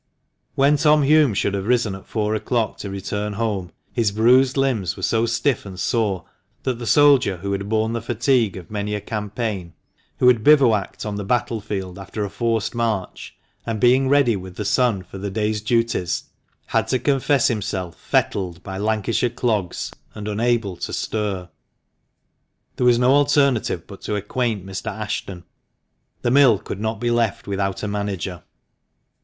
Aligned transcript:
When 0.55 0.77
Tom 0.77 1.03
Hulme 1.03 1.35
should 1.35 1.53
have 1.53 1.67
risen 1.67 1.93
at 1.93 2.07
four 2.07 2.33
o'clock 2.33 2.79
to 2.79 2.89
return 2.89 3.33
home, 3.33 3.71
his 3.93 4.11
bruised 4.11 4.57
limbs 4.57 4.97
were 4.97 5.03
so 5.03 5.27
stiff 5.27 5.63
and 5.63 5.79
sore 5.79 6.25
that 6.63 6.79
the 6.79 6.87
soldier, 6.87 7.37
who 7.37 7.51
had 7.51 7.69
borne 7.69 7.93
the 7.93 8.01
fatigue 8.01 8.57
of 8.57 8.71
many 8.71 8.95
a 8.95 8.99
campaign, 8.99 9.73
who 10.17 10.27
had 10.27 10.43
bivouacked 10.43 11.05
on 11.05 11.17
the 11.17 11.23
battle 11.23 11.61
field, 11.61 11.99
after 11.99 12.25
a 12.25 12.31
forced 12.31 12.73
march, 12.73 13.35
and 13.63 13.79
being 13.79 14.09
ready 14.09 14.35
with 14.35 14.55
the 14.55 14.65
sun 14.65 15.03
for 15.03 15.19
the 15.19 15.29
day's 15.29 15.61
duties, 15.61 16.23
had 16.65 16.87
to 16.87 16.97
confess 16.97 17.47
himself" 17.47 17.95
fettled" 17.99 18.63
by 18.63 18.79
Lancashire 18.79 19.29
clogs, 19.29 19.91
and 20.15 20.27
unable 20.27 20.75
to 20.77 20.91
stir. 20.93 21.47
There 22.77 22.87
was 22.87 22.97
no 22.97 23.11
alternative 23.13 23.85
but 23.85 24.01
to 24.01 24.15
acquaint 24.15 24.65
Mr. 24.65 24.87
Ashton. 24.87 25.43
The 26.23 26.31
mill 26.31 26.57
could 26.57 26.79
not 26.79 26.99
be 26.99 27.11
left 27.11 27.45
without 27.47 27.83
a 27.83 27.87
manager. 27.87 28.41